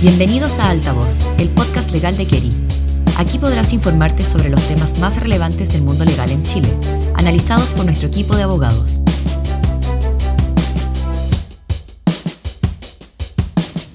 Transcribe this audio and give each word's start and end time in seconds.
Bienvenidos 0.00 0.60
a 0.60 0.70
Altavoz, 0.70 1.26
el 1.38 1.48
podcast 1.48 1.90
legal 1.90 2.16
de 2.16 2.24
Keri. 2.24 2.52
Aquí 3.16 3.36
podrás 3.38 3.72
informarte 3.72 4.22
sobre 4.22 4.48
los 4.48 4.62
temas 4.68 4.96
más 5.00 5.18
relevantes 5.18 5.72
del 5.72 5.82
mundo 5.82 6.04
legal 6.04 6.30
en 6.30 6.44
Chile, 6.44 6.68
analizados 7.16 7.74
por 7.74 7.84
nuestro 7.84 8.06
equipo 8.06 8.36
de 8.36 8.44
abogados. 8.44 9.00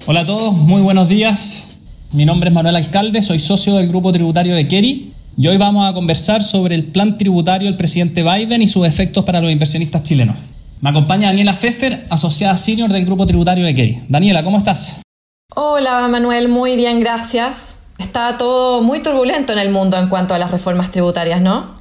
Hola 0.04 0.20
a 0.20 0.26
todos, 0.26 0.52
muy 0.52 0.82
buenos 0.82 1.08
días. 1.08 1.78
Mi 2.12 2.26
nombre 2.26 2.50
es 2.50 2.54
Manuel 2.54 2.76
Alcalde, 2.76 3.22
soy 3.22 3.38
socio 3.38 3.76
del 3.76 3.88
grupo 3.88 4.12
tributario 4.12 4.54
de 4.54 4.68
Keri 4.68 5.12
y 5.38 5.46
hoy 5.46 5.56
vamos 5.56 5.88
a 5.88 5.94
conversar 5.94 6.42
sobre 6.42 6.74
el 6.74 6.84
plan 6.84 7.16
tributario 7.16 7.66
del 7.66 7.78
presidente 7.78 8.22
Biden 8.22 8.60
y 8.60 8.68
sus 8.68 8.86
efectos 8.86 9.24
para 9.24 9.40
los 9.40 9.50
inversionistas 9.50 10.02
chilenos. 10.02 10.36
Me 10.82 10.90
acompaña 10.90 11.28
Daniela 11.28 11.54
Pfeffer, 11.54 12.04
asociada 12.10 12.58
senior 12.58 12.92
del 12.92 13.06
grupo 13.06 13.24
tributario 13.26 13.64
de 13.64 13.74
Keri. 13.74 14.00
Daniela, 14.10 14.42
¿cómo 14.44 14.58
estás? 14.58 15.03
Hola 15.50 16.08
Manuel, 16.08 16.48
muy 16.48 16.76
bien, 16.76 17.00
gracias. 17.00 17.82
Está 17.98 18.36
todo 18.38 18.82
muy 18.82 19.02
turbulento 19.02 19.52
en 19.52 19.58
el 19.58 19.70
mundo 19.70 19.96
en 19.96 20.08
cuanto 20.08 20.34
a 20.34 20.38
las 20.38 20.50
reformas 20.50 20.90
tributarias, 20.90 21.40
¿no? 21.40 21.80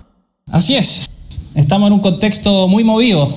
Así 0.51 0.75
es. 0.75 1.09
Estamos 1.55 1.87
en 1.87 1.93
un 1.93 1.99
contexto 2.01 2.67
muy 2.67 2.83
movido. 2.83 3.27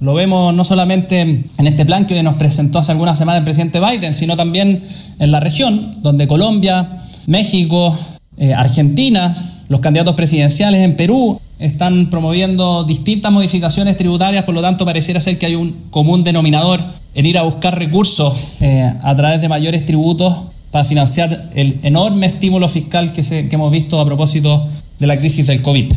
Lo 0.00 0.14
vemos 0.14 0.54
no 0.54 0.64
solamente 0.64 1.20
en 1.20 1.66
este 1.66 1.84
plan 1.84 2.06
que 2.06 2.22
nos 2.22 2.36
presentó 2.36 2.78
hace 2.78 2.92
algunas 2.92 3.18
semanas 3.18 3.40
el 3.40 3.44
presidente 3.44 3.80
Biden, 3.80 4.14
sino 4.14 4.36
también 4.36 4.82
en 5.18 5.30
la 5.30 5.40
región, 5.40 5.90
donde 5.98 6.26
Colombia, 6.26 7.02
México, 7.26 7.96
eh, 8.36 8.54
Argentina, 8.54 9.51
los 9.72 9.80
candidatos 9.80 10.14
presidenciales 10.14 10.82
en 10.82 10.96
Perú 10.96 11.40
están 11.58 12.10
promoviendo 12.10 12.84
distintas 12.84 13.32
modificaciones 13.32 13.96
tributarias, 13.96 14.44
por 14.44 14.54
lo 14.54 14.60
tanto 14.60 14.84
pareciera 14.84 15.18
ser 15.18 15.38
que 15.38 15.46
hay 15.46 15.54
un 15.54 15.72
común 15.88 16.22
denominador 16.24 16.78
en 17.14 17.24
ir 17.24 17.38
a 17.38 17.42
buscar 17.42 17.78
recursos 17.78 18.34
eh, 18.60 18.92
a 19.02 19.16
través 19.16 19.40
de 19.40 19.48
mayores 19.48 19.86
tributos 19.86 20.36
para 20.70 20.84
financiar 20.84 21.48
el 21.54 21.78
enorme 21.84 22.26
estímulo 22.26 22.68
fiscal 22.68 23.14
que, 23.14 23.22
hemos 23.50 23.70
visto 23.70 23.98
a 23.98 24.04
propósito 24.04 24.62
de 24.98 25.06
la 25.06 25.16
crisis 25.16 25.46
del 25.46 25.62
COVID. 25.62 25.94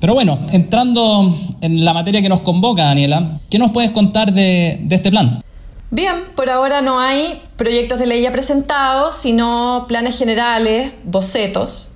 Pero 0.00 0.14
bueno, 0.14 0.38
entrando 0.52 1.38
en 1.60 1.84
la 1.84 1.92
materia 1.92 2.22
que 2.22 2.30
nos 2.30 2.40
convoca, 2.40 2.84
Daniela, 2.84 3.40
¿qué 3.50 3.58
nos 3.58 3.72
puedes 3.72 3.90
contar 3.90 4.32
de, 4.32 4.78
de 4.80 4.96
este 4.96 5.10
plan? 5.10 5.42
Bien, 5.90 6.14
por 6.34 6.48
ahora 6.48 6.80
no 6.80 6.98
hay 6.98 7.42
proyectos 7.56 7.98
de 7.98 8.06
ley 8.06 8.22
ya 8.22 8.32
presentados, 8.32 9.16
sino 9.16 9.84
planes 9.86 10.18
generales, 10.18 10.94
bocetos, 11.04 11.90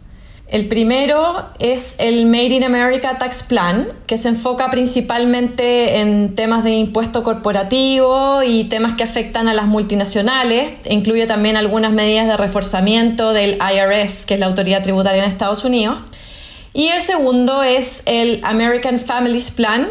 el 0.51 0.67
primero 0.67 1.48
es 1.61 1.95
el 1.98 2.27
Made 2.27 2.56
in 2.56 2.65
America 2.65 3.19
Tax 3.19 3.45
Plan, 3.45 3.87
que 4.06 4.19
se 4.19 4.31
enfoca 4.31 4.69
principalmente 4.69 6.01
en 6.01 6.34
temas 6.34 6.65
de 6.65 6.73
impuesto 6.73 7.23
corporativo 7.23 8.43
y 8.43 8.65
temas 8.65 8.95
que 8.97 9.05
afectan 9.05 9.47
a 9.47 9.55
las 9.55 9.67
multinacionales. 9.67 10.73
Incluye 10.89 11.28
también 11.28 11.56
algunas 11.56 11.93
medidas 11.93 12.27
de 12.27 12.37
reforzamiento 12.37 13.33
del 13.33 13.59
IRS, 13.59 14.27
que 14.27 14.34
es 14.34 14.41
la 14.41 14.47
autoridad 14.47 14.83
tributaria 14.83 15.23
en 15.23 15.31
Estados 15.31 15.65
Unidos. 15.65 15.98
Y 16.75 16.89
el 16.89 17.01
segundo 17.01 17.62
es 17.62 18.03
el 18.06 18.41
American 18.43 18.98
Families 18.98 19.53
Plan, 19.53 19.87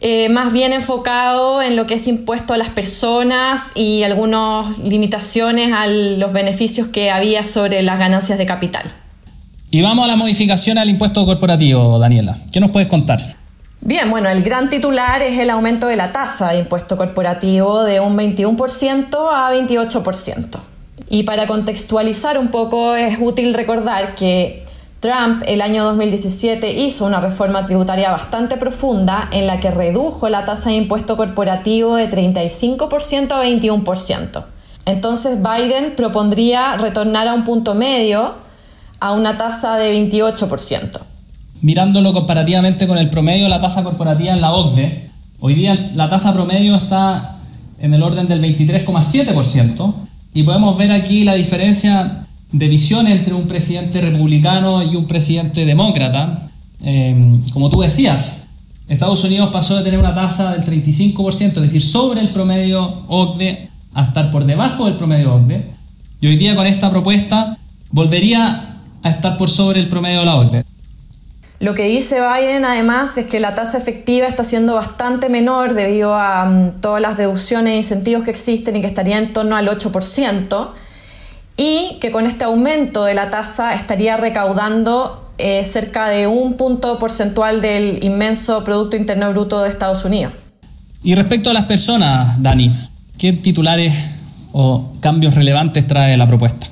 eh, 0.00 0.28
más 0.28 0.52
bien 0.52 0.72
enfocado 0.72 1.62
en 1.62 1.76
lo 1.76 1.86
que 1.86 1.94
es 1.94 2.08
impuesto 2.08 2.54
a 2.54 2.56
las 2.56 2.70
personas 2.70 3.70
y 3.76 4.02
algunas 4.02 4.80
limitaciones 4.80 5.72
a 5.72 5.86
los 5.86 6.32
beneficios 6.32 6.88
que 6.88 7.12
había 7.12 7.44
sobre 7.44 7.84
las 7.84 8.00
ganancias 8.00 8.36
de 8.36 8.46
capital. 8.46 8.92
Y 9.74 9.80
vamos 9.80 10.04
a 10.04 10.08
la 10.08 10.16
modificación 10.16 10.76
al 10.76 10.90
impuesto 10.90 11.24
corporativo, 11.24 11.98
Daniela. 11.98 12.36
¿Qué 12.52 12.60
nos 12.60 12.68
puedes 12.68 12.88
contar? 12.88 13.18
Bien, 13.80 14.10
bueno, 14.10 14.28
el 14.28 14.42
gran 14.42 14.68
titular 14.68 15.22
es 15.22 15.38
el 15.38 15.48
aumento 15.48 15.86
de 15.86 15.96
la 15.96 16.12
tasa 16.12 16.52
de 16.52 16.58
impuesto 16.58 16.98
corporativo 16.98 17.82
de 17.82 17.98
un 17.98 18.14
21% 18.14 19.14
a 19.14 19.50
28%. 19.50 20.58
Y 21.08 21.22
para 21.22 21.46
contextualizar 21.46 22.36
un 22.36 22.48
poco, 22.48 22.96
es 22.96 23.16
útil 23.18 23.54
recordar 23.54 24.14
que 24.14 24.62
Trump 25.00 25.42
el 25.46 25.62
año 25.62 25.84
2017 25.84 26.70
hizo 26.74 27.06
una 27.06 27.22
reforma 27.22 27.64
tributaria 27.64 28.10
bastante 28.10 28.58
profunda 28.58 29.30
en 29.32 29.46
la 29.46 29.58
que 29.58 29.70
redujo 29.70 30.28
la 30.28 30.44
tasa 30.44 30.68
de 30.68 30.76
impuesto 30.76 31.16
corporativo 31.16 31.96
de 31.96 32.10
35% 32.10 33.32
a 33.32 33.42
21%. 33.42 34.44
Entonces 34.84 35.38
Biden 35.42 35.96
propondría 35.96 36.76
retornar 36.76 37.26
a 37.26 37.32
un 37.32 37.44
punto 37.44 37.74
medio 37.74 38.51
a 39.02 39.10
una 39.10 39.36
tasa 39.36 39.76
de 39.78 39.92
28%. 39.92 41.00
Mirándolo 41.60 42.12
comparativamente 42.12 42.86
con 42.86 42.98
el 42.98 43.10
promedio 43.10 43.44
de 43.44 43.50
la 43.50 43.60
tasa 43.60 43.82
corporativa 43.82 44.32
en 44.32 44.40
la 44.40 44.52
OCDE, 44.52 45.10
hoy 45.40 45.54
día 45.54 45.90
la 45.96 46.08
tasa 46.08 46.32
promedio 46.32 46.76
está 46.76 47.36
en 47.80 47.94
el 47.94 48.02
orden 48.02 48.28
del 48.28 48.40
23,7% 48.40 49.92
y 50.34 50.44
podemos 50.44 50.78
ver 50.78 50.92
aquí 50.92 51.24
la 51.24 51.34
diferencia 51.34 52.26
de 52.52 52.68
visión 52.68 53.08
entre 53.08 53.34
un 53.34 53.48
presidente 53.48 54.00
republicano 54.00 54.84
y 54.84 54.94
un 54.94 55.06
presidente 55.06 55.64
demócrata. 55.64 56.48
Eh, 56.84 57.40
como 57.52 57.70
tú 57.70 57.80
decías, 57.80 58.46
Estados 58.86 59.24
Unidos 59.24 59.50
pasó 59.52 59.76
de 59.76 59.82
tener 59.82 59.98
una 59.98 60.14
tasa 60.14 60.52
del 60.52 60.64
35%, 60.64 61.42
es 61.42 61.54
decir, 61.54 61.82
sobre 61.82 62.20
el 62.20 62.28
promedio 62.28 63.02
OCDE, 63.08 63.68
a 63.94 64.02
estar 64.04 64.30
por 64.30 64.44
debajo 64.44 64.84
del 64.84 64.94
promedio 64.94 65.34
OCDE. 65.34 65.72
Y 66.20 66.28
hoy 66.28 66.36
día 66.36 66.54
con 66.54 66.68
esta 66.68 66.88
propuesta 66.88 67.58
volvería 67.90 68.71
a 69.02 69.10
estar 69.10 69.36
por 69.36 69.50
sobre 69.50 69.80
el 69.80 69.88
promedio 69.88 70.20
de 70.20 70.26
la 70.26 70.36
OCDE. 70.36 70.64
Lo 71.62 71.74
que 71.74 71.84
dice 71.84 72.16
Biden 72.20 72.64
además 72.64 73.16
es 73.18 73.26
que 73.26 73.38
la 73.38 73.54
tasa 73.54 73.78
efectiva 73.78 74.26
está 74.26 74.42
siendo 74.42 74.74
bastante 74.74 75.28
menor 75.28 75.74
debido 75.74 76.16
a 76.16 76.44
mm, 76.44 76.80
todas 76.80 77.00
las 77.00 77.16
deducciones 77.16 77.74
e 77.74 77.76
incentivos 77.76 78.24
que 78.24 78.32
existen 78.32 78.74
y 78.74 78.80
que 78.80 78.88
estaría 78.88 79.16
en 79.18 79.32
torno 79.32 79.54
al 79.54 79.68
8% 79.68 80.70
y 81.56 81.98
que 82.00 82.10
con 82.10 82.26
este 82.26 82.42
aumento 82.42 83.04
de 83.04 83.14
la 83.14 83.30
tasa 83.30 83.74
estaría 83.74 84.16
recaudando 84.16 85.30
eh, 85.38 85.62
cerca 85.62 86.08
de 86.08 86.26
un 86.26 86.54
punto 86.54 86.98
porcentual 86.98 87.60
del 87.62 88.02
inmenso 88.02 88.64
Producto 88.64 88.96
Interno 88.96 89.30
Bruto 89.30 89.62
de 89.62 89.70
Estados 89.70 90.04
Unidos. 90.04 90.32
Y 91.04 91.14
respecto 91.14 91.50
a 91.50 91.52
las 91.52 91.66
personas, 91.66 92.42
Dani, 92.42 92.72
¿qué 93.18 93.32
titulares 93.32 93.92
o 94.50 94.94
cambios 95.00 95.36
relevantes 95.36 95.86
trae 95.86 96.16
la 96.16 96.26
propuesta? 96.26 96.71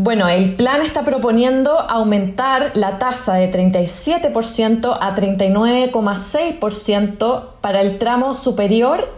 Bueno, 0.00 0.28
el 0.28 0.54
plan 0.54 0.80
está 0.80 1.02
proponiendo 1.02 1.76
aumentar 1.76 2.70
la 2.74 3.00
tasa 3.00 3.34
de 3.34 3.50
37% 3.50 4.96
a 5.00 5.12
39,6% 5.12 7.46
para 7.60 7.80
el 7.80 7.98
tramo 7.98 8.36
superior 8.36 9.12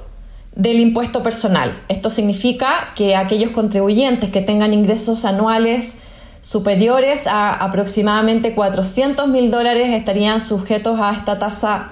del 0.56 0.80
impuesto 0.80 1.22
personal. 1.22 1.78
Esto 1.88 2.08
significa 2.08 2.94
que 2.96 3.14
aquellos 3.14 3.50
contribuyentes 3.50 4.30
que 4.30 4.40
tengan 4.40 4.72
ingresos 4.72 5.26
anuales 5.26 5.98
superiores 6.40 7.26
a 7.26 7.50
aproximadamente 7.50 8.54
400 8.54 9.28
mil 9.28 9.50
dólares 9.50 9.88
estarían 9.90 10.40
sujetos 10.40 10.98
a 10.98 11.12
esta 11.12 11.38
tasa 11.38 11.90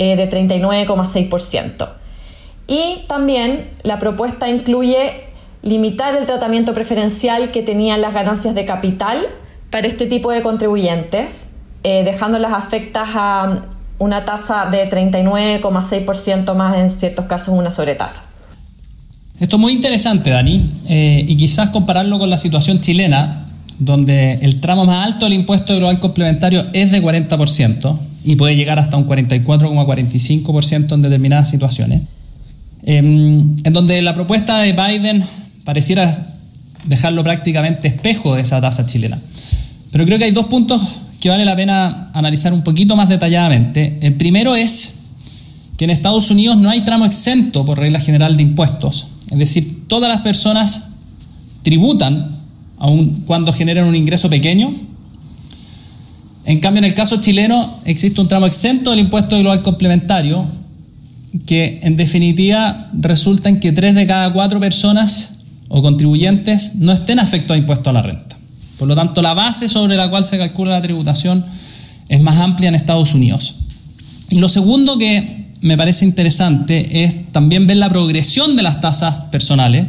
eh, 0.00 0.16
de 0.16 0.28
39,6%. 0.28 1.90
Y 2.66 3.04
también 3.06 3.70
la 3.84 4.00
propuesta 4.00 4.48
incluye 4.48 5.25
limitar 5.66 6.14
el 6.14 6.26
tratamiento 6.26 6.72
preferencial 6.72 7.50
que 7.50 7.62
tenían 7.62 8.00
las 8.00 8.14
ganancias 8.14 8.54
de 8.54 8.64
capital 8.64 9.18
para 9.70 9.88
este 9.88 10.06
tipo 10.06 10.30
de 10.30 10.40
contribuyentes, 10.40 11.54
eh, 11.82 12.04
dejándolas 12.04 12.52
afectas 12.52 13.08
a 13.14 13.64
una 13.98 14.24
tasa 14.24 14.66
de 14.66 14.88
39,6% 14.88 16.54
más 16.54 16.78
en 16.78 16.88
ciertos 16.88 17.26
casos 17.26 17.48
una 17.48 17.72
sobretasa. 17.72 18.24
Esto 19.40 19.56
es 19.56 19.60
muy 19.60 19.72
interesante, 19.72 20.30
Dani, 20.30 20.70
eh, 20.88 21.24
y 21.26 21.36
quizás 21.36 21.70
compararlo 21.70 22.18
con 22.18 22.30
la 22.30 22.38
situación 22.38 22.80
chilena, 22.80 23.46
donde 23.78 24.34
el 24.34 24.60
tramo 24.60 24.84
más 24.84 25.04
alto 25.04 25.26
del 25.26 25.34
impuesto 25.34 25.76
global 25.76 25.98
complementario 25.98 26.64
es 26.72 26.92
de 26.92 27.02
40% 27.02 27.98
y 28.24 28.36
puede 28.36 28.54
llegar 28.54 28.78
hasta 28.78 28.96
un 28.96 29.06
44,45% 29.06 30.94
en 30.94 31.02
determinadas 31.02 31.50
situaciones, 31.50 32.02
em, 32.84 33.54
en 33.62 33.72
donde 33.72 34.00
la 34.00 34.14
propuesta 34.14 34.58
de 34.58 34.72
Biden 34.72 35.24
pareciera 35.66 36.10
dejarlo 36.84 37.24
prácticamente 37.24 37.88
espejo 37.88 38.36
de 38.36 38.42
esa 38.42 38.60
tasa 38.60 38.86
chilena. 38.86 39.18
Pero 39.90 40.04
creo 40.06 40.16
que 40.16 40.24
hay 40.24 40.30
dos 40.30 40.46
puntos 40.46 40.80
que 41.20 41.28
vale 41.28 41.44
la 41.44 41.56
pena 41.56 42.10
analizar 42.14 42.52
un 42.52 42.62
poquito 42.62 42.94
más 42.94 43.08
detalladamente. 43.08 43.98
El 44.00 44.14
primero 44.14 44.54
es 44.54 44.94
que 45.76 45.84
en 45.84 45.90
Estados 45.90 46.30
Unidos 46.30 46.56
no 46.56 46.70
hay 46.70 46.82
tramo 46.84 47.04
exento 47.04 47.64
por 47.64 47.78
regla 47.78 47.98
general 47.98 48.36
de 48.36 48.44
impuestos. 48.44 49.08
Es 49.30 49.38
decir, 49.38 49.88
todas 49.88 50.08
las 50.08 50.22
personas 50.22 50.84
tributan 51.64 52.30
aun 52.78 53.24
cuando 53.26 53.52
generan 53.52 53.86
un 53.86 53.96
ingreso 53.96 54.30
pequeño. 54.30 54.72
En 56.44 56.60
cambio, 56.60 56.78
en 56.78 56.84
el 56.84 56.94
caso 56.94 57.20
chileno 57.20 57.80
existe 57.84 58.20
un 58.20 58.28
tramo 58.28 58.46
exento 58.46 58.90
del 58.90 59.00
impuesto 59.00 59.36
global 59.36 59.62
complementario 59.62 60.46
que 61.44 61.80
en 61.82 61.96
definitiva 61.96 62.88
resulta 62.92 63.48
en 63.48 63.58
que 63.58 63.72
tres 63.72 63.96
de 63.96 64.06
cada 64.06 64.32
cuatro 64.32 64.60
personas 64.60 65.35
o 65.68 65.82
contribuyentes 65.82 66.76
no 66.76 66.92
estén 66.92 67.18
afectos 67.18 67.54
a 67.54 67.58
impuestos 67.58 67.88
a 67.88 67.92
la 67.92 68.02
renta. 68.02 68.36
Por 68.78 68.88
lo 68.88 68.94
tanto, 68.94 69.22
la 69.22 69.34
base 69.34 69.68
sobre 69.68 69.96
la 69.96 70.10
cual 70.10 70.24
se 70.24 70.38
calcula 70.38 70.72
la 70.72 70.82
tributación 70.82 71.44
es 72.08 72.20
más 72.20 72.38
amplia 72.38 72.68
en 72.68 72.74
Estados 72.74 73.14
Unidos. 73.14 73.56
Y 74.30 74.38
lo 74.38 74.48
segundo 74.48 74.98
que 74.98 75.46
me 75.60 75.76
parece 75.76 76.04
interesante 76.04 77.02
es 77.04 77.32
también 77.32 77.66
ver 77.66 77.78
la 77.78 77.88
progresión 77.88 78.56
de 78.56 78.62
las 78.62 78.80
tasas 78.80 79.14
personales, 79.30 79.86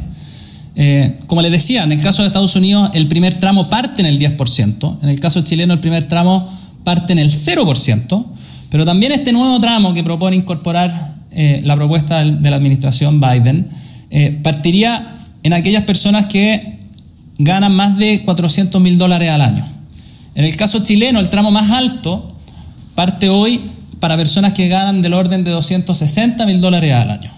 Eh, 0.79 1.17
como 1.25 1.41
les 1.41 1.51
decía, 1.51 1.83
en 1.83 1.91
el 1.91 1.99
caso 1.99 2.21
de 2.21 2.27
Estados 2.27 2.55
Unidos 2.55 2.91
el 2.93 3.07
primer 3.07 3.39
tramo 3.39 3.67
parte 3.67 3.99
en 4.01 4.05
el 4.05 4.19
10%, 4.19 4.99
en 5.01 5.09
el 5.09 5.19
caso 5.19 5.41
chileno 5.41 5.73
el 5.73 5.79
primer 5.79 6.07
tramo 6.07 6.47
parte 6.83 7.13
en 7.13 7.19
el 7.19 7.31
0%, 7.31 8.25
pero 8.69 8.85
también 8.85 9.11
este 9.11 9.31
nuevo 9.31 9.59
tramo 9.59 9.95
que 9.95 10.03
propone 10.03 10.35
incorporar 10.35 11.15
eh, 11.31 11.61
la 11.63 11.75
propuesta 11.75 12.23
de 12.23 12.49
la 12.51 12.57
administración 12.57 13.19
Biden 13.19 13.67
eh, 14.11 14.39
partiría 14.43 15.16
en 15.47 15.53
aquellas 15.53 15.83
personas 15.83 16.25
que 16.25 16.77
ganan 17.37 17.73
más 17.73 17.97
de 17.97 18.21
400 18.23 18.81
mil 18.81 18.97
dólares 18.97 19.29
al 19.29 19.41
año. 19.41 19.65
En 20.35 20.43
el 20.43 20.55
caso 20.57 20.83
chileno, 20.83 21.19
el 21.19 21.29
tramo 21.29 21.51
más 21.51 21.71
alto 21.71 22.35
parte 22.95 23.29
hoy 23.29 23.61
para 24.01 24.17
personas 24.17 24.51
que 24.51 24.67
ganan 24.67 25.01
del 25.01 25.13
orden 25.13 25.45
de 25.45 25.51
260 25.51 26.45
mil 26.45 26.59
dólares 26.59 26.93
al 26.93 27.11
año. 27.11 27.31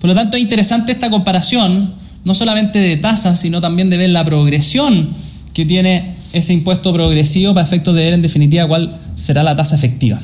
por 0.00 0.10
lo 0.10 0.14
tanto, 0.16 0.36
es 0.36 0.42
interesante 0.42 0.92
esta 0.92 1.10
comparación 1.10 1.94
no 2.24 2.34
solamente 2.34 2.80
de 2.80 2.96
tasas, 2.96 3.38
sino 3.38 3.60
también 3.60 3.88
de 3.88 3.98
ver 3.98 4.10
la 4.10 4.24
progresión 4.24 5.10
que 5.54 5.64
tiene 5.64 6.14
ese 6.32 6.52
impuesto 6.52 6.92
progresivo 6.92 7.54
para 7.54 7.64
efectos 7.64 7.94
de 7.94 8.02
ver 8.02 8.14
en 8.14 8.22
definitiva 8.22 8.66
cuál 8.66 8.92
será 9.14 9.44
la 9.44 9.54
tasa 9.54 9.76
efectiva. 9.76 10.18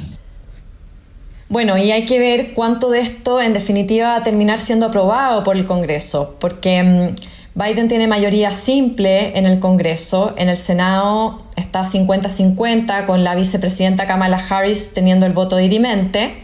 Bueno, 1.48 1.78
y 1.78 1.92
hay 1.92 2.04
que 2.04 2.18
ver 2.18 2.52
cuánto 2.52 2.90
de 2.90 3.00
esto 3.00 3.40
en 3.40 3.54
definitiva 3.54 4.08
va 4.08 4.16
a 4.16 4.22
terminar 4.22 4.58
siendo 4.58 4.86
aprobado 4.86 5.42
por 5.44 5.56
el 5.56 5.64
Congreso, 5.64 6.36
porque 6.38 6.82
mm, 6.82 7.14
Biden 7.58 7.88
tiene 7.88 8.06
mayoría 8.06 8.54
simple 8.54 9.38
en 9.38 9.46
el 9.46 9.58
Congreso, 9.58 10.34
en 10.36 10.50
el 10.50 10.58
Senado 10.58 11.42
está 11.56 11.86
50-50 11.86 13.06
con 13.06 13.24
la 13.24 13.34
vicepresidenta 13.34 14.06
Kamala 14.06 14.36
Harris 14.36 14.92
teniendo 14.92 15.24
el 15.24 15.32
voto 15.32 15.56
dirimente 15.56 16.34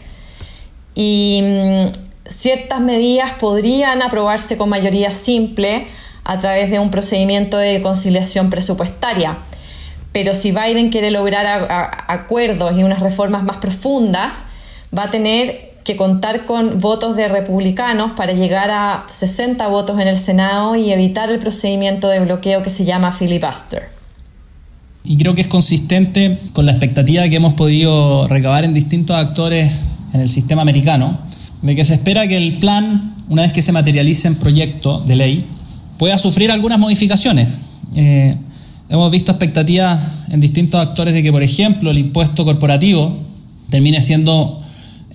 y 0.95 1.39
mm, 1.43 2.27
ciertas 2.27 2.79
medidas 2.79 3.33
podrían 3.39 4.01
aprobarse 4.01 4.57
con 4.57 4.69
mayoría 4.69 5.13
simple 5.13 5.85
a 6.23 6.39
través 6.39 6.71
de 6.71 6.79
un 6.79 6.89
procedimiento 6.89 7.59
de 7.59 7.79
conciliación 7.83 8.49
presupuestaria. 8.49 9.37
Pero 10.11 10.33
si 10.33 10.51
Biden 10.51 10.89
quiere 10.89 11.11
lograr 11.11 11.45
acuerdos 12.07 12.75
y 12.75 12.83
unas 12.83 13.01
reformas 13.01 13.43
más 13.43 13.57
profundas, 13.57 14.47
va 14.97 15.03
a 15.03 15.11
tener 15.11 15.75
que 15.85 15.95
contar 15.95 16.45
con 16.45 16.79
votos 16.79 17.15
de 17.15 17.27
republicanos 17.27 18.13
para 18.13 18.33
llegar 18.33 18.71
a 18.71 19.05
60 19.07 19.67
votos 19.67 19.99
en 19.99 20.07
el 20.07 20.17
Senado 20.17 20.75
y 20.75 20.91
evitar 20.91 21.29
el 21.29 21.37
procedimiento 21.37 22.07
de 22.09 22.19
bloqueo 22.21 22.63
que 22.63 22.71
se 22.71 22.85
llama 22.85 23.11
filibuster. 23.11 23.89
Y 25.03 25.17
creo 25.17 25.35
que 25.35 25.41
es 25.41 25.47
consistente 25.47 26.39
con 26.53 26.65
la 26.65 26.71
expectativa 26.71 27.29
que 27.29 27.35
hemos 27.35 27.53
podido 27.53 28.27
recabar 28.27 28.65
en 28.65 28.73
distintos 28.73 29.15
actores 29.15 29.71
en 30.13 30.21
el 30.21 30.29
sistema 30.29 30.63
americano, 30.63 31.19
de 31.61 31.75
que 31.75 31.85
se 31.85 31.93
espera 31.93 32.27
que 32.27 32.37
el 32.37 32.57
plan, 32.57 33.13
una 33.29 33.43
vez 33.43 33.51
que 33.51 33.61
se 33.61 33.71
materialice 33.71 34.27
en 34.27 34.35
proyecto 34.35 35.01
de 35.01 35.15
ley, 35.15 35.45
pueda 35.99 36.17
sufrir 36.17 36.49
algunas 36.49 36.79
modificaciones. 36.79 37.47
Eh, 37.95 38.35
hemos 38.89 39.11
visto 39.11 39.31
expectativas 39.31 39.99
en 40.29 40.41
distintos 40.41 40.81
actores 40.81 41.13
de 41.13 41.21
que, 41.21 41.31
por 41.31 41.43
ejemplo, 41.43 41.91
el 41.91 41.99
impuesto 41.99 42.43
corporativo 42.43 43.15
termine 43.69 44.01
siendo 44.01 44.64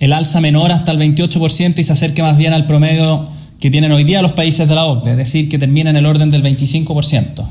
el 0.01 0.13
alza 0.13 0.41
menor 0.41 0.71
hasta 0.71 0.91
el 0.91 0.97
28% 0.97 1.77
y 1.77 1.83
se 1.83 1.93
acerque 1.93 2.23
más 2.23 2.35
bien 2.35 2.53
al 2.53 2.65
promedio 2.65 3.27
que 3.59 3.69
tienen 3.69 3.91
hoy 3.91 4.03
día 4.03 4.23
los 4.23 4.33
países 4.33 4.67
de 4.67 4.73
la 4.73 4.85
OCDE, 4.85 5.11
es 5.11 5.17
decir, 5.17 5.47
que 5.47 5.59
termine 5.59 5.91
en 5.91 5.95
el 5.95 6.07
orden 6.07 6.31
del 6.31 6.43
25%. 6.43 7.45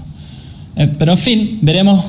Eh, 0.74 0.88
pero 0.98 1.12
en 1.12 1.18
fin, 1.18 1.58
veremos 1.62 2.04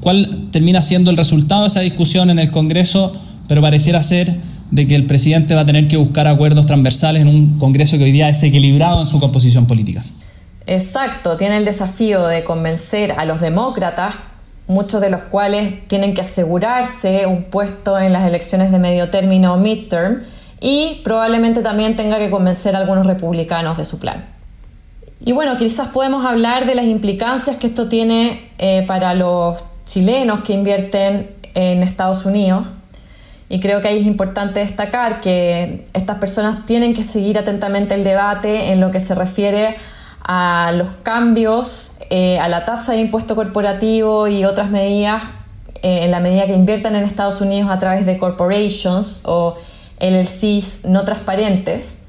cuál 0.00 0.48
termina 0.50 0.80
siendo 0.80 1.10
el 1.10 1.18
resultado 1.18 1.60
de 1.60 1.66
esa 1.68 1.80
discusión 1.80 2.30
en 2.30 2.38
el 2.38 2.50
Congreso, 2.50 3.12
pero 3.46 3.60
pareciera 3.60 4.02
ser 4.02 4.34
de 4.70 4.86
que 4.86 4.94
el 4.94 5.04
presidente 5.04 5.54
va 5.54 5.60
a 5.60 5.66
tener 5.66 5.86
que 5.88 5.98
buscar 5.98 6.26
acuerdos 6.26 6.64
transversales 6.64 7.20
en 7.20 7.28
un 7.28 7.58
Congreso 7.58 7.98
que 7.98 8.04
hoy 8.04 8.12
día 8.12 8.30
es 8.30 8.42
equilibrado 8.42 9.02
en 9.02 9.06
su 9.06 9.20
composición 9.20 9.66
política. 9.66 10.02
Exacto, 10.66 11.36
tiene 11.36 11.58
el 11.58 11.66
desafío 11.66 12.26
de 12.28 12.44
convencer 12.44 13.12
a 13.12 13.26
los 13.26 13.42
demócratas, 13.42 14.14
muchos 14.66 15.00
de 15.00 15.10
los 15.10 15.22
cuales 15.22 15.86
tienen 15.88 16.14
que 16.14 16.22
asegurarse 16.22 17.26
un 17.26 17.44
puesto 17.44 17.98
en 17.98 18.12
las 18.12 18.26
elecciones 18.26 18.72
de 18.72 18.78
medio 18.78 19.10
término 19.10 19.54
o 19.54 19.56
midterm, 19.56 20.22
y 20.60 21.00
probablemente 21.02 21.60
también 21.60 21.96
tenga 21.96 22.18
que 22.18 22.30
convencer 22.30 22.76
a 22.76 22.78
algunos 22.78 23.06
republicanos 23.06 23.76
de 23.76 23.84
su 23.84 23.98
plan. 23.98 24.24
Y 25.24 25.32
bueno, 25.32 25.56
quizás 25.56 25.88
podemos 25.88 26.24
hablar 26.24 26.66
de 26.66 26.74
las 26.74 26.84
implicancias 26.84 27.56
que 27.56 27.68
esto 27.68 27.88
tiene 27.88 28.50
eh, 28.58 28.84
para 28.86 29.14
los 29.14 29.64
chilenos 29.84 30.42
que 30.42 30.52
invierten 30.52 31.30
en 31.54 31.82
Estados 31.82 32.24
Unidos. 32.24 32.66
Y 33.48 33.60
creo 33.60 33.82
que 33.82 33.88
ahí 33.88 33.98
es 33.98 34.06
importante 34.06 34.60
destacar 34.60 35.20
que 35.20 35.86
estas 35.92 36.18
personas 36.18 36.64
tienen 36.64 36.94
que 36.94 37.04
seguir 37.04 37.38
atentamente 37.38 37.94
el 37.94 38.02
debate 38.02 38.72
en 38.72 38.80
lo 38.80 38.90
que 38.90 38.98
se 38.98 39.14
refiere 39.14 39.76
a 40.24 40.72
los 40.74 40.88
cambios, 41.02 41.91
eh, 42.14 42.38
a 42.38 42.46
la 42.46 42.66
tasa 42.66 42.92
de 42.92 42.98
impuesto 42.98 43.34
corporativo 43.34 44.28
y 44.28 44.44
otras 44.44 44.68
medidas 44.68 45.22
eh, 45.76 46.04
en 46.04 46.10
la 46.10 46.20
medida 46.20 46.44
que 46.44 46.52
inviertan 46.52 46.94
en 46.94 47.04
Estados 47.04 47.40
Unidos 47.40 47.70
a 47.70 47.78
través 47.78 48.04
de 48.04 48.18
corporations 48.18 49.22
o 49.24 49.56
LLCs 49.98 50.84
no 50.84 51.04
transparentes. 51.04 52.02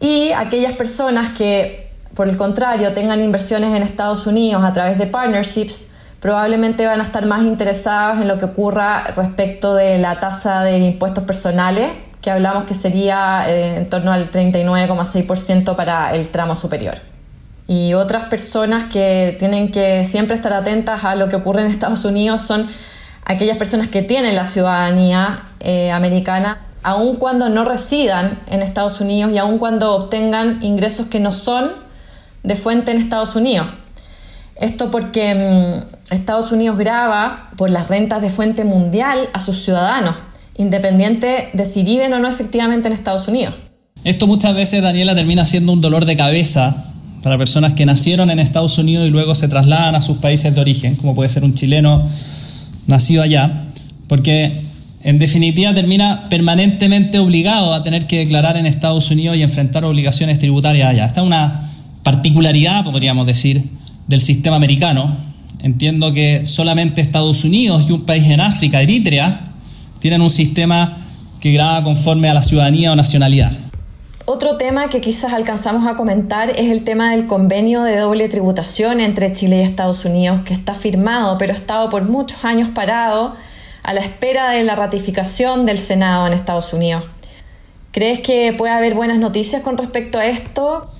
Y 0.00 0.32
aquellas 0.32 0.72
personas 0.72 1.36
que, 1.38 1.92
por 2.16 2.28
el 2.28 2.36
contrario, 2.36 2.92
tengan 2.92 3.20
inversiones 3.20 3.72
en 3.72 3.84
Estados 3.84 4.26
Unidos 4.26 4.64
a 4.64 4.72
través 4.72 4.98
de 4.98 5.06
partnerships, 5.06 5.92
probablemente 6.18 6.84
van 6.84 7.00
a 7.00 7.04
estar 7.04 7.24
más 7.24 7.42
interesados 7.42 8.20
en 8.20 8.26
lo 8.26 8.38
que 8.38 8.46
ocurra 8.46 9.12
respecto 9.14 9.76
de 9.76 9.98
la 9.98 10.18
tasa 10.18 10.64
de 10.64 10.78
impuestos 10.78 11.22
personales, 11.22 11.92
que 12.20 12.32
hablamos 12.32 12.64
que 12.64 12.74
sería 12.74 13.44
eh, 13.48 13.76
en 13.76 13.86
torno 13.86 14.10
al 14.10 14.28
39,6% 14.28 15.76
para 15.76 16.16
el 16.16 16.30
tramo 16.30 16.56
superior. 16.56 16.96
Y 17.68 17.94
otras 17.94 18.28
personas 18.28 18.92
que 18.92 19.36
tienen 19.38 19.72
que 19.72 20.04
siempre 20.04 20.36
estar 20.36 20.52
atentas 20.52 21.04
a 21.04 21.14
lo 21.16 21.28
que 21.28 21.36
ocurre 21.36 21.62
en 21.62 21.66
Estados 21.66 22.04
Unidos 22.04 22.42
son 22.42 22.68
aquellas 23.24 23.58
personas 23.58 23.88
que 23.88 24.02
tienen 24.02 24.36
la 24.36 24.46
ciudadanía 24.46 25.44
eh, 25.58 25.90
americana, 25.90 26.60
aun 26.84 27.16
cuando 27.16 27.48
no 27.48 27.64
residan 27.64 28.38
en 28.46 28.62
Estados 28.62 29.00
Unidos 29.00 29.32
y 29.32 29.38
aun 29.38 29.58
cuando 29.58 29.94
obtengan 29.94 30.62
ingresos 30.62 31.08
que 31.08 31.18
no 31.18 31.32
son 31.32 31.72
de 32.44 32.54
fuente 32.54 32.92
en 32.92 32.98
Estados 32.98 33.34
Unidos. 33.34 33.66
Esto 34.54 34.92
porque 34.92 35.34
mm, 35.34 36.14
Estados 36.14 36.52
Unidos 36.52 36.78
graba 36.78 37.50
por 37.56 37.68
las 37.68 37.88
rentas 37.88 38.22
de 38.22 38.30
fuente 38.30 38.62
mundial 38.62 39.28
a 39.32 39.40
sus 39.40 39.64
ciudadanos, 39.64 40.14
independiente 40.56 41.50
de 41.52 41.64
si 41.66 41.82
viven 41.82 42.14
o 42.14 42.20
no 42.20 42.28
efectivamente 42.28 42.86
en 42.86 42.94
Estados 42.94 43.26
Unidos. 43.26 43.54
Esto 44.04 44.28
muchas 44.28 44.54
veces, 44.54 44.82
Daniela, 44.82 45.16
termina 45.16 45.44
siendo 45.46 45.72
un 45.72 45.80
dolor 45.80 46.04
de 46.04 46.16
cabeza 46.16 46.94
para 47.26 47.38
personas 47.38 47.74
que 47.74 47.84
nacieron 47.84 48.30
en 48.30 48.38
Estados 48.38 48.78
Unidos 48.78 49.08
y 49.08 49.10
luego 49.10 49.34
se 49.34 49.48
trasladan 49.48 49.96
a 49.96 50.00
sus 50.00 50.18
países 50.18 50.54
de 50.54 50.60
origen, 50.60 50.94
como 50.94 51.16
puede 51.16 51.28
ser 51.28 51.42
un 51.42 51.54
chileno 51.54 52.06
nacido 52.86 53.20
allá, 53.20 53.64
porque 54.06 54.52
en 55.02 55.18
definitiva 55.18 55.74
termina 55.74 56.28
permanentemente 56.28 57.18
obligado 57.18 57.74
a 57.74 57.82
tener 57.82 58.06
que 58.06 58.18
declarar 58.18 58.56
en 58.56 58.64
Estados 58.64 59.10
Unidos 59.10 59.36
y 59.36 59.42
enfrentar 59.42 59.84
obligaciones 59.84 60.38
tributarias 60.38 60.88
allá. 60.88 61.06
Esta 61.06 61.22
es 61.22 61.26
una 61.26 61.68
particularidad, 62.04 62.84
podríamos 62.84 63.26
decir, 63.26 63.70
del 64.06 64.20
sistema 64.20 64.54
americano. 64.54 65.16
Entiendo 65.64 66.12
que 66.12 66.46
solamente 66.46 67.00
Estados 67.00 67.42
Unidos 67.42 67.86
y 67.88 67.92
un 67.92 68.02
país 68.02 68.22
en 68.26 68.40
África, 68.40 68.80
Eritrea, 68.80 69.46
tienen 69.98 70.22
un 70.22 70.30
sistema 70.30 70.96
que 71.40 71.50
graba 71.50 71.82
conforme 71.82 72.28
a 72.28 72.34
la 72.34 72.44
ciudadanía 72.44 72.92
o 72.92 72.94
nacionalidad. 72.94 73.65
Otro 74.28 74.56
tema 74.56 74.90
que 74.90 75.00
quizás 75.00 75.32
alcanzamos 75.32 75.86
a 75.86 75.94
comentar 75.94 76.50
es 76.50 76.68
el 76.72 76.82
tema 76.82 77.12
del 77.12 77.26
convenio 77.26 77.84
de 77.84 77.96
doble 77.96 78.28
tributación 78.28 78.98
entre 78.98 79.32
Chile 79.32 79.58
y 79.58 79.60
Estados 79.60 80.04
Unidos, 80.04 80.40
que 80.42 80.52
está 80.52 80.74
firmado, 80.74 81.38
pero 81.38 81.52
ha 81.52 81.56
estado 81.56 81.88
por 81.90 82.02
muchos 82.02 82.44
años 82.44 82.70
parado 82.74 83.36
a 83.84 83.94
la 83.94 84.00
espera 84.00 84.50
de 84.50 84.64
la 84.64 84.74
ratificación 84.74 85.64
del 85.64 85.78
Senado 85.78 86.26
en 86.26 86.32
Estados 86.32 86.72
Unidos. 86.72 87.04
¿Crees 87.92 88.18
que 88.18 88.52
puede 88.52 88.72
haber 88.72 88.94
buenas 88.94 89.18
noticias 89.20 89.62
con 89.62 89.78
respecto 89.78 90.18
a 90.18 90.26
esto? 90.26 90.90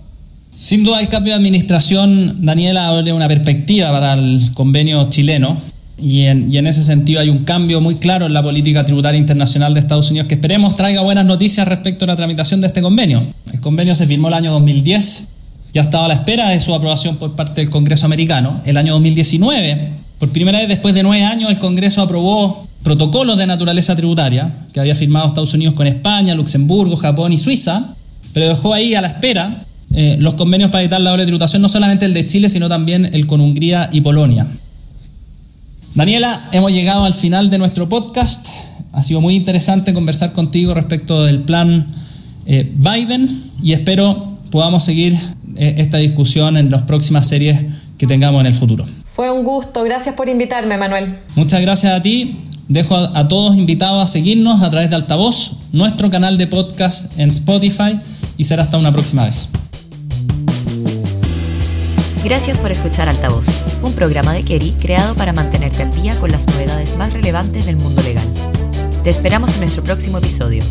Sin 0.56 0.84
duda 0.84 1.00
el 1.00 1.08
cambio 1.08 1.32
de 1.32 1.38
administración, 1.38 2.46
Daniela, 2.46 2.86
abre 2.86 3.12
una 3.12 3.26
perspectiva 3.26 3.90
para 3.90 4.14
el 4.14 4.52
convenio 4.54 5.10
chileno 5.10 5.60
y 5.98 6.24
en, 6.26 6.66
ese 6.66 6.82
sentido 6.82 7.20
hay 7.20 7.30
un 7.30 7.44
cambio 7.44 7.80
muy 7.80 7.94
claro 7.94 8.26
en 8.26 8.34
la 8.34 8.42
política 8.42 8.84
tributaria 8.84 9.18
internacional 9.18 9.72
de 9.72 9.80
Estados 9.80 10.10
Unidos 10.10 10.28
que 10.28 10.34
esperemos 10.34 10.74
traiga 10.76 11.00
buenas 11.00 11.24
noticias 11.24 11.66
respecto 11.66 12.04
a 12.04 12.08
la 12.08 12.16
tramitación 12.16 12.60
de 12.60 12.66
este 12.66 12.82
convenio. 12.82 13.26
El 13.52 13.60
convenio 13.60 13.96
se 13.96 14.06
firmó 14.06 14.28
el 14.28 14.34
año 14.34 14.52
2010, 14.52 15.28
ya 15.72 15.82
estaba 15.82 16.04
a 16.04 16.08
la 16.08 16.14
espera 16.14 16.50
de 16.50 16.60
su 16.60 16.74
aprobación 16.74 17.16
por 17.16 17.34
parte 17.34 17.62
del 17.62 17.70
Congreso 17.70 18.04
americano. 18.04 18.60
El 18.66 18.76
año 18.76 18.92
2019, 18.92 19.92
por 20.18 20.28
primera 20.30 20.58
vez 20.58 20.68
después 20.68 20.94
de 20.94 21.02
nueve 21.02 21.24
años, 21.24 21.50
el 21.50 21.58
Congreso 21.58 22.02
aprobó 22.02 22.66
protocolos 22.82 23.38
de 23.38 23.46
naturaleza 23.46 23.96
tributaria 23.96 24.52
que 24.72 24.80
había 24.80 24.94
firmado 24.94 25.28
Estados 25.28 25.54
Unidos 25.54 25.74
con 25.74 25.86
España, 25.86 26.34
Luxemburgo, 26.34 26.96
Japón 26.96 27.32
y 27.32 27.38
Suiza, 27.38 27.94
pero 28.34 28.48
dejó 28.48 28.74
ahí 28.74 28.94
a 28.94 29.00
la 29.00 29.08
espera 29.08 29.64
eh, 29.94 30.16
los 30.20 30.34
convenios 30.34 30.70
para 30.70 30.82
evitar 30.82 31.00
la 31.00 31.10
doble 31.10 31.24
tributación, 31.24 31.62
no 31.62 31.70
solamente 31.70 32.04
el 32.04 32.12
de 32.12 32.26
Chile, 32.26 32.50
sino 32.50 32.68
también 32.68 33.08
el 33.14 33.26
con 33.26 33.40
Hungría 33.40 33.88
y 33.92 34.02
Polonia. 34.02 34.46
Daniela, 35.96 36.50
hemos 36.52 36.72
llegado 36.72 37.06
al 37.06 37.14
final 37.14 37.48
de 37.48 37.56
nuestro 37.56 37.88
podcast. 37.88 38.48
Ha 38.92 39.02
sido 39.02 39.22
muy 39.22 39.34
interesante 39.34 39.94
conversar 39.94 40.34
contigo 40.34 40.74
respecto 40.74 41.24
del 41.24 41.40
plan 41.40 41.86
eh, 42.44 42.70
Biden 42.76 43.44
y 43.62 43.72
espero 43.72 44.26
podamos 44.50 44.84
seguir 44.84 45.14
eh, 45.56 45.76
esta 45.78 45.96
discusión 45.96 46.58
en 46.58 46.70
las 46.70 46.82
próximas 46.82 47.26
series 47.26 47.62
que 47.96 48.06
tengamos 48.06 48.42
en 48.42 48.46
el 48.46 48.54
futuro. 48.54 48.84
Fue 49.14 49.30
un 49.30 49.42
gusto, 49.42 49.84
gracias 49.84 50.14
por 50.14 50.28
invitarme, 50.28 50.76
Manuel. 50.76 51.16
Muchas 51.34 51.62
gracias 51.62 51.94
a 51.94 52.02
ti. 52.02 52.42
Dejo 52.68 52.94
a, 52.94 53.26
todos 53.26 53.56
invitados 53.56 54.04
a 54.04 54.06
seguirnos 54.06 54.62
a 54.62 54.68
través 54.68 54.90
de 54.90 54.96
Altavoz, 54.96 55.52
nuestro 55.72 56.10
canal 56.10 56.36
de 56.36 56.46
podcast 56.46 57.18
en 57.18 57.30
Spotify 57.30 57.98
y 58.36 58.44
será 58.44 58.64
hasta 58.64 58.76
una 58.76 58.92
próxima 58.92 59.24
vez. 59.24 59.48
Gracias 62.26 62.58
por 62.58 62.72
escuchar 62.72 63.08
Altavoz, 63.08 63.46
un 63.82 63.92
programa 63.92 64.32
de 64.32 64.42
Kerry 64.42 64.72
creado 64.72 65.14
para 65.14 65.32
mantenerte 65.32 65.84
al 65.84 65.94
día 65.94 66.18
con 66.18 66.32
las 66.32 66.44
novedades 66.48 66.96
más 66.96 67.12
relevantes 67.12 67.66
del 67.66 67.76
mundo 67.76 68.02
legal. 68.02 68.26
Te 69.04 69.10
esperamos 69.10 69.54
en 69.54 69.60
nuestro 69.60 69.84
próximo 69.84 70.18
episodio. 70.18 70.64